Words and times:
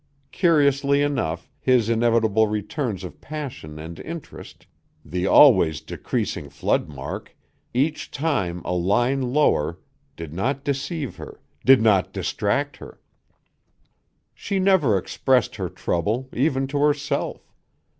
Curiously 0.31 1.03
enough, 1.03 1.47
his 1.59 1.87
inevitable 1.87 2.47
returns 2.47 3.03
of 3.03 3.21
passion 3.21 3.77
and 3.77 3.99
interest, 3.99 4.65
the 5.05 5.27
always 5.27 5.79
decreasing 5.79 6.49
flood 6.49 6.89
mark, 6.89 7.37
each 7.71 8.09
time 8.09 8.63
a 8.65 8.73
line 8.73 9.21
lower, 9.31 9.77
did 10.15 10.33
not 10.33 10.63
deceive 10.63 11.17
her, 11.17 11.39
did 11.63 11.83
not 11.83 12.11
distract 12.13 12.77
her. 12.77 12.99
She 14.33 14.57
never 14.57 14.97
expressed 14.97 15.57
her 15.57 15.69
trouble, 15.69 16.29
even 16.33 16.65
to 16.69 16.79
herself. 16.79 17.53